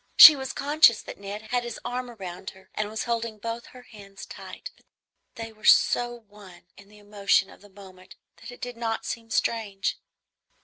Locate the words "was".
0.35-0.51, 2.89-3.03